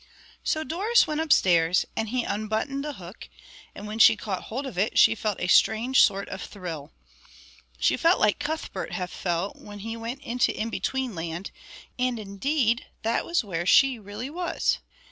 [0.43, 3.29] So Doris went upstairs, and he unbuttoned the hook,
[3.75, 6.91] and when she caught hold of it she felt a strange sort of thrill.
[7.77, 11.51] She felt like Cuthbert had felt when he went into In between Land;
[11.99, 14.79] and indeed that was where she really was.